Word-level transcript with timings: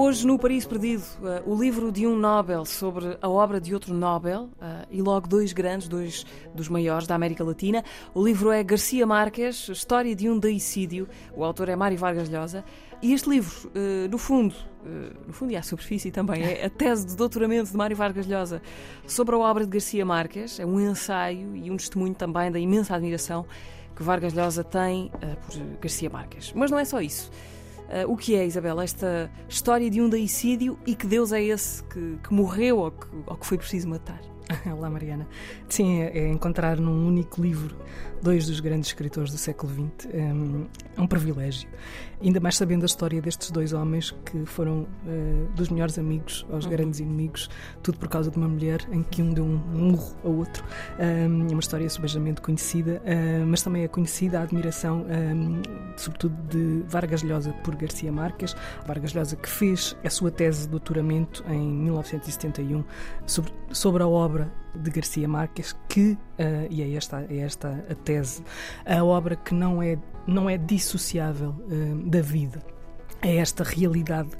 Hoje, 0.00 0.24
no 0.24 0.38
Paris 0.38 0.64
Perdido, 0.64 1.02
uh, 1.20 1.52
o 1.52 1.60
livro 1.60 1.90
de 1.90 2.06
um 2.06 2.16
Nobel 2.16 2.64
sobre 2.64 3.18
a 3.20 3.28
obra 3.28 3.60
de 3.60 3.74
outro 3.74 3.92
Nobel, 3.92 4.42
uh, 4.42 4.86
e 4.92 5.02
logo 5.02 5.26
dois 5.26 5.52
grandes, 5.52 5.88
dois 5.88 6.24
dos 6.54 6.68
maiores 6.68 7.04
da 7.08 7.16
América 7.16 7.42
Latina. 7.42 7.82
O 8.14 8.24
livro 8.24 8.52
é 8.52 8.62
Garcia 8.62 9.04
Marques, 9.04 9.68
História 9.68 10.14
de 10.14 10.30
um 10.30 10.38
Deicídio. 10.38 11.08
O 11.34 11.42
autor 11.42 11.68
é 11.68 11.74
Mário 11.74 11.98
Vargas 11.98 12.28
Llosa. 12.28 12.64
E 13.02 13.12
este 13.12 13.28
livro, 13.28 13.72
uh, 13.74 14.08
no 14.08 14.18
fundo, 14.18 14.54
no 15.26 15.32
fundo 15.32 15.50
e 15.50 15.56
à 15.56 15.62
superfície 15.64 16.12
também, 16.12 16.44
é 16.44 16.66
a 16.66 16.70
tese 16.70 17.04
de 17.04 17.16
doutoramento 17.16 17.68
de 17.68 17.76
Mário 17.76 17.96
Vargas 17.96 18.24
Llosa 18.24 18.62
sobre 19.04 19.34
a 19.34 19.38
obra 19.38 19.64
de 19.64 19.70
Garcia 19.70 20.06
Marques. 20.06 20.60
É 20.60 20.64
um 20.64 20.78
ensaio 20.78 21.56
e 21.56 21.72
um 21.72 21.76
testemunho 21.76 22.14
também 22.14 22.52
da 22.52 22.60
imensa 22.60 22.94
admiração 22.94 23.44
que 23.96 24.04
Vargas 24.04 24.32
Llosa 24.32 24.62
tem 24.62 25.10
por 25.44 25.80
Garcia 25.80 26.08
Marques. 26.08 26.52
Mas 26.54 26.70
não 26.70 26.78
é 26.78 26.84
só 26.84 27.00
isso. 27.00 27.32
Uh, 27.88 28.12
o 28.12 28.16
que 28.16 28.34
é, 28.34 28.44
Isabel, 28.44 28.80
esta 28.82 29.30
história 29.48 29.88
de 29.88 30.00
um 30.00 30.10
deicídio 30.10 30.78
e 30.86 30.94
que 30.94 31.06
Deus 31.06 31.32
é 31.32 31.42
esse 31.42 31.82
que, 31.84 32.18
que 32.22 32.34
morreu 32.34 32.78
ou 32.78 32.90
que, 32.90 33.06
ou 33.26 33.36
que 33.36 33.46
foi 33.46 33.56
preciso 33.56 33.88
matar? 33.88 34.20
Olá, 34.76 34.88
Mariana. 34.88 35.26
Sim, 35.68 36.00
é, 36.00 36.18
é 36.18 36.28
encontrar 36.28 36.78
num 36.78 37.06
único 37.06 37.40
livro 37.42 37.76
dois 38.22 38.46
dos 38.46 38.60
grandes 38.60 38.88
escritores 38.88 39.30
do 39.30 39.38
século 39.38 39.72
XX. 39.72 40.08
Um, 40.12 40.66
é 40.96 41.00
um 41.00 41.06
privilégio. 41.06 41.68
Ainda 42.20 42.40
mais 42.40 42.56
sabendo 42.56 42.82
a 42.82 42.86
história 42.86 43.20
destes 43.20 43.50
dois 43.50 43.72
homens 43.72 44.10
que 44.24 44.44
foram 44.44 44.88
uh, 45.06 45.48
dos 45.54 45.68
melhores 45.68 45.98
amigos 45.98 46.44
aos 46.50 46.64
uhum. 46.64 46.70
grandes 46.70 46.98
inimigos, 46.98 47.48
tudo 47.82 47.98
por 47.98 48.08
causa 48.08 48.30
de 48.30 48.36
uma 48.36 48.48
mulher 48.48 48.80
em 48.90 49.02
que 49.04 49.22
um 49.22 49.32
deu 49.32 49.44
um 49.44 49.56
murro 49.56 50.16
ao 50.24 50.32
outro. 50.32 50.64
Um, 50.98 51.46
é 51.46 51.52
uma 51.52 51.60
história 51.60 51.88
subejamente 51.88 52.40
conhecida, 52.40 53.00
uh, 53.04 53.46
mas 53.46 53.62
também 53.62 53.84
é 53.84 53.88
conhecida 53.88 54.40
a 54.40 54.42
admiração, 54.42 55.06
um, 55.06 55.62
sobretudo 55.96 56.34
de 56.48 56.82
Vargas 56.88 57.22
Llosa 57.22 57.52
por 57.62 57.76
Garcia 57.76 58.10
Marques. 58.10 58.56
Vargas 58.84 59.12
Llosa 59.12 59.36
que 59.36 59.48
fez 59.48 59.96
a 60.04 60.10
sua 60.10 60.30
tese 60.30 60.62
de 60.62 60.70
doutoramento 60.70 61.44
em 61.48 61.60
1971 61.60 62.82
sobre, 63.26 63.52
sobre 63.70 64.02
a 64.02 64.08
obra 64.08 64.37
de 64.74 64.90
Garcia 64.90 65.26
Marques, 65.26 65.74
que, 65.88 66.12
uh, 66.12 66.18
e 66.70 66.82
é 66.82 66.94
esta, 66.94 67.26
é 67.28 67.38
esta 67.38 67.84
a 67.90 67.94
tese, 67.94 68.42
a 68.84 69.02
obra 69.02 69.36
que 69.36 69.54
não 69.54 69.82
é, 69.82 69.98
não 70.26 70.48
é 70.48 70.56
dissociável 70.58 71.50
uh, 71.50 72.10
da 72.10 72.20
vida 72.20 72.62
é 73.22 73.36
esta 73.36 73.64
realidade 73.64 74.30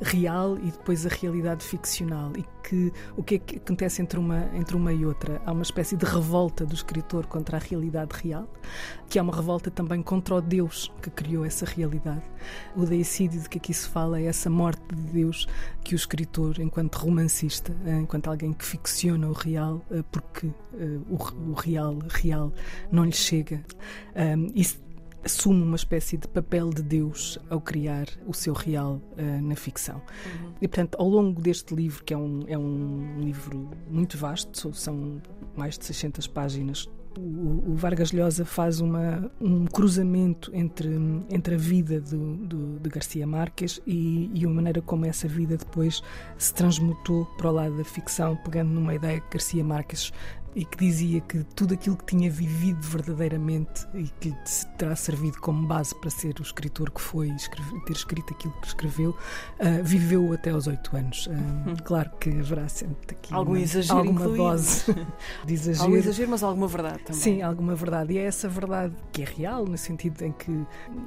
real 0.00 0.56
e 0.58 0.70
depois 0.70 1.04
a 1.04 1.08
realidade 1.08 1.64
ficcional. 1.64 2.32
E 2.36 2.44
que 2.62 2.92
o 3.16 3.22
que 3.22 3.36
é 3.36 3.38
que 3.38 3.56
acontece 3.56 4.02
entre 4.02 4.18
uma 4.18 4.48
entre 4.54 4.76
uma 4.76 4.92
e 4.92 5.04
outra? 5.04 5.40
Há 5.44 5.52
uma 5.52 5.62
espécie 5.62 5.96
de 5.96 6.04
revolta 6.04 6.64
do 6.66 6.74
escritor 6.74 7.26
contra 7.26 7.56
a 7.56 7.60
realidade 7.60 8.10
real 8.22 8.48
que 9.08 9.18
é 9.18 9.22
uma 9.22 9.34
revolta 9.34 9.70
também 9.70 10.02
contra 10.02 10.34
o 10.34 10.40
Deus 10.40 10.92
que 11.00 11.10
criou 11.10 11.44
essa 11.44 11.64
realidade. 11.64 12.22
O 12.76 12.84
deicídio 12.84 13.40
de 13.40 13.48
que 13.48 13.58
aqui 13.58 13.72
se 13.72 13.88
fala 13.88 14.20
é 14.20 14.26
essa 14.26 14.50
morte 14.50 14.82
de 14.94 15.12
Deus 15.12 15.46
que 15.82 15.94
o 15.94 15.96
escritor 15.96 16.60
enquanto 16.60 16.96
romancista 16.96 17.74
enquanto 17.86 18.28
alguém 18.28 18.52
que 18.52 18.64
ficciona 18.64 19.28
o 19.28 19.32
real 19.32 19.82
eh, 19.90 20.04
porque 20.12 20.48
eh, 20.74 20.98
o 21.08 21.52
real 21.54 21.98
real 22.10 22.52
não 22.92 23.04
lhe 23.04 23.12
chega. 23.12 23.64
Isso 24.54 24.78
assume 25.28 25.62
uma 25.62 25.76
espécie 25.76 26.16
de 26.16 26.26
papel 26.26 26.70
de 26.70 26.82
Deus 26.82 27.38
ao 27.50 27.60
criar 27.60 28.06
o 28.26 28.32
seu 28.32 28.54
real 28.54 28.94
uh, 29.12 29.42
na 29.42 29.54
ficção. 29.54 29.96
Uhum. 29.96 30.52
E, 30.60 30.66
portanto, 30.66 30.96
ao 30.98 31.08
longo 31.08 31.40
deste 31.40 31.74
livro, 31.74 32.02
que 32.02 32.14
é 32.14 32.16
um, 32.16 32.44
é 32.48 32.56
um 32.56 33.20
livro 33.20 33.70
muito 33.90 34.16
vasto, 34.16 34.72
são 34.74 35.20
mais 35.54 35.78
de 35.78 35.84
600 35.84 36.26
páginas, 36.26 36.88
o, 37.18 37.74
Vargas 37.74 38.12
Llosa 38.12 38.44
faz 38.44 38.80
uma, 38.80 39.30
um 39.40 39.66
cruzamento 39.66 40.50
entre, 40.54 40.88
entre 41.30 41.54
a 41.54 41.58
vida 41.58 42.00
do, 42.00 42.36
do, 42.36 42.78
de 42.78 42.88
Garcia 42.88 43.26
Marques 43.26 43.80
e, 43.86 44.30
e 44.32 44.44
a 44.44 44.48
maneira 44.48 44.80
como 44.80 45.04
essa 45.04 45.26
vida 45.26 45.56
depois 45.56 46.02
se 46.36 46.54
transmutou 46.54 47.24
para 47.36 47.50
o 47.50 47.52
lado 47.52 47.76
da 47.76 47.84
ficção, 47.84 48.36
pegando 48.36 48.70
numa 48.70 48.94
ideia 48.94 49.20
que 49.20 49.30
Garcia 49.30 49.64
Marques 49.64 50.12
e 50.54 50.64
que 50.64 50.76
dizia 50.76 51.20
que 51.20 51.44
tudo 51.54 51.74
aquilo 51.74 51.96
que 51.96 52.04
tinha 52.06 52.30
vivido 52.30 52.80
verdadeiramente 52.82 53.86
e 53.94 54.04
que 54.20 54.30
lhe 54.30 54.36
terá 54.76 54.96
servido 54.96 55.38
como 55.40 55.66
base 55.66 55.94
para 56.00 56.10
ser 56.10 56.34
o 56.38 56.42
escritor 56.42 56.90
que 56.90 57.00
foi, 57.00 57.28
escrever, 57.28 57.80
ter 57.84 57.92
escrito 57.92 58.32
aquilo 58.32 58.54
que 58.60 58.66
escreveu, 58.66 59.10
uh, 59.10 59.84
viveu 59.84 60.32
até 60.32 60.50
aos 60.50 60.66
oito 60.66 60.96
anos. 60.96 61.26
Uh, 61.26 61.82
claro 61.84 62.10
que 62.18 62.30
haverá 62.30 62.68
sempre 62.68 63.16
aqui 63.16 63.32
algum 63.32 63.52
uma, 63.52 63.60
exagero 63.60 63.98
alguma 63.98 64.20
incluído. 64.20 64.36
dose 64.36 64.84
de 65.44 65.54
exagero. 65.54 65.84
Algum 65.84 65.96
exagero, 65.96 66.30
mas 66.30 66.42
alguma 66.42 66.68
verdade 66.68 66.98
também. 67.04 67.20
Sim, 67.20 67.42
alguma 67.42 67.74
verdade. 67.74 68.12
E 68.14 68.18
é 68.18 68.24
essa 68.24 68.48
verdade 68.48 68.94
que 69.12 69.22
é 69.22 69.24
real, 69.24 69.64
no 69.64 69.78
sentido 69.78 70.22
em 70.22 70.32
que 70.32 70.50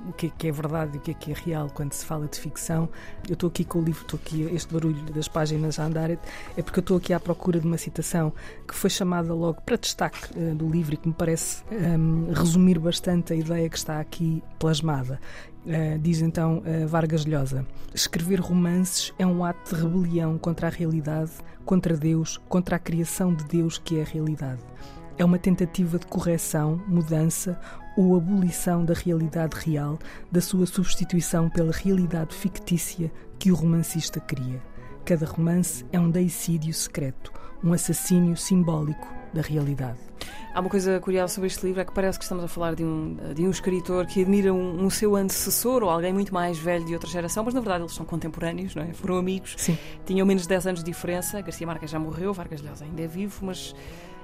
o 0.07 0.13
que 0.13 0.27
é 0.27 0.29
que 0.29 0.47
é 0.47 0.51
verdade 0.51 0.91
e 0.95 0.97
o 0.97 1.01
que 1.01 1.11
é 1.11 1.13
que 1.13 1.31
é 1.31 1.33
real 1.33 1.69
quando 1.73 1.93
se 1.93 2.05
fala 2.05 2.27
de 2.27 2.39
ficção. 2.39 2.89
Eu 3.27 3.33
estou 3.33 3.47
aqui 3.49 3.65
com 3.65 3.79
o 3.79 3.83
livro, 3.83 4.01
estou 4.01 4.19
aqui, 4.19 4.43
este 4.53 4.73
barulho 4.73 5.01
das 5.13 5.27
páginas 5.27 5.79
a 5.79 5.85
andar, 5.85 6.09
é 6.11 6.17
porque 6.57 6.79
eu 6.79 6.81
estou 6.81 6.97
aqui 6.97 7.13
à 7.13 7.19
procura 7.19 7.59
de 7.59 7.67
uma 7.67 7.77
citação 7.77 8.33
que 8.67 8.75
foi 8.75 8.89
chamada 8.89 9.30
logo 9.33 9.61
para 9.61 9.77
destaque 9.77 10.37
uh, 10.37 10.55
do 10.55 10.69
livro 10.69 10.93
e 10.93 10.97
que 10.97 11.07
me 11.07 11.13
parece 11.13 11.63
um, 11.71 12.27
ehm, 12.27 12.33
resumir 12.33 12.79
bastante 12.79 13.33
a 13.33 13.35
ideia 13.35 13.69
que 13.69 13.77
está 13.77 13.99
aqui 13.99 14.43
plasmada. 14.59 15.19
Uh, 15.65 15.99
diz 15.99 16.21
então 16.21 16.59
uh, 16.59 16.87
Vargas 16.87 17.25
Llosa: 17.25 17.65
Escrever 17.93 18.39
romances 18.39 19.13
é 19.19 19.25
um 19.25 19.43
ato 19.45 19.75
de 19.75 19.81
rebelião 19.81 20.37
contra 20.37 20.67
a 20.67 20.69
realidade, 20.69 21.31
contra 21.65 21.95
Deus, 21.95 22.39
contra 22.49 22.75
a 22.75 22.79
criação 22.79 23.33
de 23.33 23.43
Deus 23.45 23.77
que 23.77 23.99
é 23.99 24.01
a 24.01 24.05
realidade. 24.05 24.61
É 25.17 25.25
uma 25.25 25.37
tentativa 25.37 25.99
de 25.99 26.07
correção, 26.07 26.81
mudança 26.87 27.59
ou 27.95 28.15
abolição 28.15 28.83
da 28.83 28.93
realidade 28.93 29.55
real, 29.55 29.99
da 30.31 30.41
sua 30.41 30.65
substituição 30.65 31.49
pela 31.49 31.71
realidade 31.71 32.33
fictícia 32.33 33.11
que 33.37 33.51
o 33.51 33.55
romancista 33.55 34.19
cria. 34.19 34.61
Cada 35.05 35.25
romance 35.25 35.85
é 35.91 35.99
um 35.99 36.09
deicídio 36.09 36.73
secreto, 36.73 37.31
um 37.63 37.73
assassínio 37.73 38.35
simbólico 38.37 39.20
da 39.33 39.41
realidade. 39.41 39.97
Há 40.53 40.59
uma 40.59 40.69
coisa 40.69 40.99
curiosa 40.99 41.33
sobre 41.33 41.47
este 41.47 41.65
livro, 41.65 41.81
é 41.81 41.85
que 41.85 41.93
parece 41.93 42.19
que 42.19 42.25
estamos 42.25 42.43
a 42.43 42.47
falar 42.47 42.75
de 42.75 42.83
um, 42.83 43.15
de 43.33 43.43
um 43.43 43.49
escritor 43.49 44.05
que 44.05 44.21
admira 44.21 44.53
um, 44.53 44.83
um, 44.83 44.89
seu 44.89 45.15
antecessor 45.15 45.81
ou 45.81 45.89
alguém 45.89 46.11
muito 46.11 46.33
mais 46.33 46.57
velho 46.57 46.85
de 46.85 46.93
outra 46.93 47.09
geração, 47.09 47.43
mas 47.45 47.53
na 47.53 47.61
verdade 47.61 47.83
eles 47.83 47.93
são 47.93 48.05
contemporâneos, 48.05 48.75
não 48.75 48.83
é? 48.83 48.93
foram 48.93 49.17
amigos, 49.17 49.55
Sim. 49.57 49.77
tinham 50.05 50.27
menos 50.27 50.43
de 50.43 50.49
10 50.49 50.67
anos 50.67 50.83
de 50.83 50.91
diferença. 50.91 51.41
Garcia 51.41 51.65
Marques 51.65 51.89
já 51.89 51.97
morreu, 51.97 52.33
Vargas 52.33 52.61
Llosa 52.61 52.83
ainda 52.83 53.01
é 53.01 53.07
vivo, 53.07 53.45
mas 53.45 53.73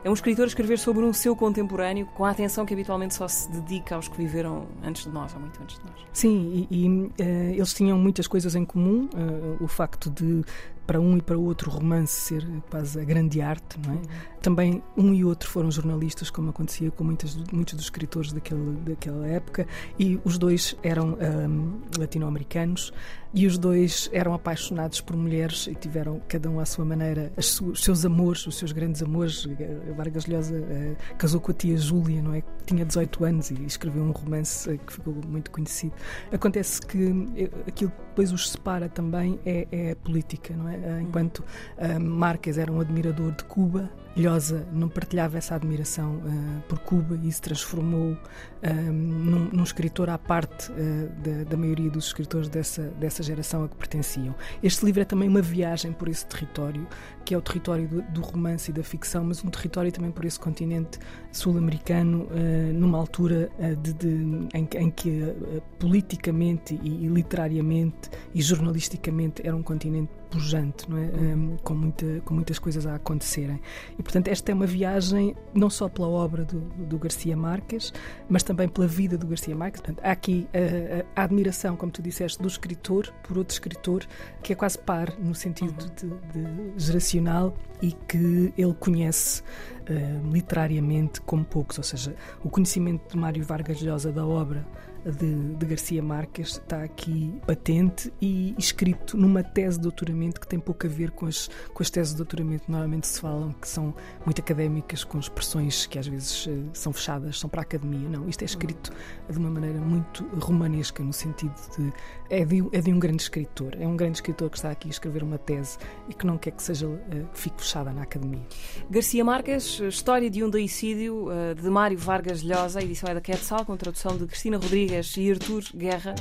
é 0.03 0.09
um 0.09 0.13
escritor 0.13 0.44
a 0.45 0.47
escrever 0.47 0.78
sobre 0.78 1.03
um 1.03 1.12
seu 1.12 1.35
contemporâneo 1.35 2.06
com 2.07 2.24
a 2.24 2.29
atenção 2.29 2.66
que 2.66 2.74
habitualmente 2.74 3.16
só 3.16 3.28
se 3.28 3.51
dedica 3.51 3.95
aos 3.95 4.07
que 4.07 4.18
viveram 4.18 4.68
antes 4.84 5.03
de 5.03 5.09
nós, 5.09 5.34
ou 5.34 5.39
muito 5.39 5.62
antes 5.62 5.78
de 5.78 5.85
nós. 5.85 6.00
Sim, 6.13 6.68
e, 6.69 6.85
e 6.85 6.88
uh, 6.88 7.13
eles 7.53 7.74
tinham 7.74 7.97
muitas 7.97 8.28
coisas 8.28 8.56
em 8.56 8.63
comum. 8.63 9.09
Uh, 9.13 9.63
o 9.63 9.68
facto 9.68 10.09
de 10.09 10.44
para 10.88 11.00
um 11.00 11.18
e 11.18 11.22
para 11.22 11.38
outro 11.38 11.70
romance 11.70 12.14
ser 12.14 12.48
quase 12.72 13.00
a 13.00 13.03
grande 13.03 13.42
arte, 13.42 13.78
não 13.86 13.94
é? 13.94 13.98
Também 14.42 14.81
um 14.96 15.14
e 15.14 15.25
outro 15.25 15.50
foram 15.50 15.70
jornalistas, 15.70 16.30
como 16.30 16.50
acontecia 16.50 16.90
com 16.90 17.03
muitas, 17.03 17.36
muitos 17.52 17.74
dos 17.74 17.84
escritores 17.84 18.31
daquele, 18.31 18.78
daquela 18.86 19.28
época, 19.28 19.68
e 20.00 20.20
os 20.24 20.38
dois 20.38 20.75
eram 20.81 21.18
um, 21.20 21.81
latino-americanos 22.00 22.94
e 23.34 23.46
os 23.46 23.58
dois 23.58 24.09
eram 24.14 24.34
apaixonados 24.34 25.02
por 25.02 25.16
mulheres 25.16 25.68
e 25.68 25.75
tiveram 25.75 26.22
cada 26.28 26.50
um 26.50 26.59
à 26.59 26.66
sua 26.66 26.86
maneira 26.86 27.31
os 27.38 27.62
seus 27.75 28.06
amores, 28.06 28.48
os 28.48 28.58
seus 28.58 28.72
grandes 28.72 29.04
amores. 29.04 29.48
Vargas 29.96 30.25
Llosa 30.25 30.58
uh, 30.58 31.16
casou 31.18 31.42
com 31.42 31.52
a 31.52 31.54
tia 31.54 31.78
Júlia, 31.78 32.22
não 32.22 32.34
é? 32.34 32.42
Tinha 32.66 32.86
18 32.86 33.25
anos 33.25 33.52
e 33.52 33.66
escreveu 33.66 34.04
um 34.04 34.12
romance 34.12 34.69
uh, 34.69 34.78
que 34.78 34.94
ficou 34.94 35.14
muito 35.28 35.52
conhecido. 35.52 35.94
Acontece 36.31 36.81
que 36.81 36.98
uh, 36.98 37.28
aquilo 37.68 37.92
que 37.92 37.98
depois 37.98 38.31
os 38.31 38.50
separa 38.50 38.89
também 38.89 39.39
é, 39.45 39.68
é 39.72 39.92
a 39.92 39.95
política, 39.95 40.56
não 40.56 40.69
é? 40.69 40.76
Eh, 40.83 41.01
enquanto 41.01 41.39
uh, 41.39 42.00
Marques 42.00 42.57
era 42.57 42.71
um 42.71 42.79
admirador 42.79 43.31
de 43.31 43.44
Cuba, 43.45 43.89
Lhosa 44.15 44.68
não 44.74 44.89
partilhava 44.89 45.38
essa 45.38 45.53
admiração 45.53 46.15
uh, 46.15 46.62
por 46.68 46.79
Cuba 46.79 47.19
e 47.24 47.31
se 47.31 47.41
transformou 47.41 48.13
uh, 48.13 48.91
num, 48.91 49.50
num, 49.51 49.63
escritor 49.63 50.09
à 50.09 50.18
parte 50.18 50.71
da, 50.71 51.44
da, 51.47 51.57
maioria 51.57 51.89
dos 51.89 52.07
escritores 52.07 52.50
dessa, 52.50 52.83
dessa 53.00 53.21
geração 53.21 53.63
a 53.63 53.69
que 53.69 53.75
pertenciam. 53.75 54.33
Este 54.63 54.85
livro 54.85 55.01
é 55.01 55.06
também 55.06 55.29
uma 55.29 55.41
viagem 55.41 55.91
por 55.91 56.07
esse 56.07 56.25
território, 56.25 56.88
que 57.24 57.33
é 57.33 57.38
o 57.38 57.41
território 57.41 57.88
do, 57.88 58.01
do 58.01 58.21
romance 58.21 58.71
e 58.71 58.74
da 58.74 58.83
ficção, 58.83 59.24
mas 59.24 59.44
um 59.44 59.50
território 59.50 59.91
também 59.91 60.12
por 60.12 60.25
esse 60.25 60.39
continente 60.39 60.97
sul-americano, 61.31 62.27
numa 62.74 62.97
altura 62.97 63.50
de, 63.81 63.94
de, 63.94 64.07
em, 64.53 64.68
em, 64.75 64.89
que 64.89 65.35
politicamente 65.77 66.79
e, 66.81 67.06
e 67.06 67.07
literariamente 67.07 68.09
e 68.33 68.41
jornalisticamente 68.41 69.45
era 69.45 69.56
um 69.56 69.62
continente 69.62 70.12
pujante, 70.29 70.89
não 70.89 70.97
é? 70.97 71.01
Um, 71.06 71.57
com, 71.57 71.74
muita, 71.74 72.21
com 72.25 72.33
muitas 72.33 72.59
coisas 72.59 72.85
a 72.85 72.95
acontecerem. 72.95 73.59
E, 73.97 74.03
portanto, 74.03 74.27
esta 74.27 74.51
é 74.51 74.56
uma 74.56 74.65
viagem 74.65 75.35
não 75.53 75.69
só 75.69 75.89
pela 75.89 76.07
obra 76.07 76.45
do, 76.45 76.59
do 76.59 76.97
Garcia 76.97 77.35
Marques, 77.35 77.94
mas 78.29 78.44
também 78.44 78.68
pela 78.68 78.88
vida 78.88 79.18
do 79.18 79.27
Garcia 79.27 79.56
Marques. 79.56 79.81
Portanto, 79.81 80.03
há 80.03 80.12
aqui 80.12 80.47
a, 80.53 81.19
a, 81.19 81.24
admiração, 81.24 81.75
como 81.75 81.91
tu 81.91 82.01
disseste, 82.01 82.41
do 82.41 82.47
escritor 82.47 83.13
por 83.24 83.38
outro 83.38 83.53
escritor 83.53 84.06
que 84.41 84.53
é 84.53 84.56
quase 84.56 84.77
par 84.77 85.13
no 85.19 85.35
sentido 85.35 85.89
de, 85.95 86.07
de 86.07 86.74
geracional 86.77 87.56
e 87.81 87.91
que 87.91 88.53
ele 88.57 88.74
conhece 88.74 89.41
uh, 89.41 90.31
literariamente 90.31 91.21
como 91.21 91.45
poucos, 91.45 91.77
ou 91.77 91.83
seja, 91.83 92.15
o 92.44 92.50
conhecimento 92.50 93.12
de 93.12 93.18
Mário 93.18 93.44
Vargas 93.44 93.81
Llosa 93.81 94.12
da 94.12 94.25
obra 94.25 94.65
de, 95.12 95.56
de, 95.56 95.65
Garcia 95.65 96.01
Marques 96.04 96.50
está 96.50 96.83
aqui 96.83 97.33
patente 97.45 98.12
e 98.21 98.54
escrito 98.57 99.18
numa 99.18 99.44
tese 99.44 99.77
de 99.77 99.83
doutoramento 99.83 100.39
que 100.39 100.48
tem 100.48 100.59
pouco 100.59 100.86
a 100.86 100.89
ver 100.89 101.12
com 101.12 101.25
as, 101.25 101.50
com 101.74 101.81
as 101.81 101.89
teses 101.89 102.12
de 102.12 102.18
doutoramento 102.18 102.65
que 102.65 102.71
normalmente 102.71 103.07
se 103.07 103.21
falam, 103.21 103.54
que 103.54 103.68
são 103.68 103.94
muito 104.25 104.42
académicas, 104.42 105.04
com 105.04 105.19
expressões 105.19 105.86
que 105.86 105.98
às 105.98 106.07
vezes 106.07 106.48
uh, 106.48 106.69
são 106.74 106.92
fechadas, 106.92 107.39
são 107.39 107.50
para 107.50 107.62
a 107.62 107.63
academia. 107.63 108.09
Não, 108.09 108.27
isto 108.27 108.42
é 108.42 108.45
escrito 108.45 108.92
de 109.30 109.38
uma 109.38 109.50
maneira 109.50 109.80
muito 109.80 110.25
romanesca, 110.39 111.04
no 111.04 111.13
sentido 111.13 111.56
de 111.77 111.94
é, 112.30 112.44
de. 112.44 112.63
é 112.71 112.81
de 112.81 112.92
um 112.92 113.00
grande 113.00 113.21
escritor. 113.21 113.75
É 113.80 113.88
um 113.88 113.95
grande 113.95 114.18
escritor 114.18 114.50
que 114.50 114.57
está 114.57 114.71
aqui 114.71 114.88
a 114.88 114.92
escrever 114.92 115.24
uma 115.24 115.38
tese 115.38 115.77
e 116.10 116.13
que 116.13 116.25
não 116.25 116.38
quer 116.38 116.51
que 116.51 116.63
seja 116.63 116.88
uh, 116.88 117.00
fique 117.33 117.62
fechada 117.62 117.92
na 117.92 118.03
academia. 118.03 118.45
Garcia 118.89 119.24
Marques, 119.24 119.80
História 119.80 120.30
de 120.30 120.44
um 120.44 120.50
Deicídio, 120.50 121.27
uh, 121.27 121.56
de 121.56 121.69
Mário 121.69 121.98
Vargas 121.98 122.42
Llosa, 122.42 122.81
edição 122.81 123.10
é 123.10 123.13
da 123.13 123.21
Quetzal, 123.21 123.65
com 123.65 123.75
tradução 123.77 124.18
de 124.18 124.25
Cristina 124.25 124.57
Rodrigues 124.57 124.97
e 125.18 125.32
Artur 125.32 125.64
Guerra. 125.76 126.16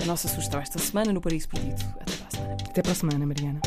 A 0.00 0.04
nossa 0.04 0.28
sugestão 0.28 0.60
esta 0.60 0.78
semana 0.78 1.12
no 1.12 1.20
Paraíso 1.20 1.48
Perdido. 1.48 1.84
Até 2.00 2.12
para 2.12 2.26
a 2.26 2.30
semana. 2.30 2.56
Até 2.68 2.82
para 2.82 2.92
a 2.92 2.94
semana, 2.94 3.26
Mariana. 3.26 3.60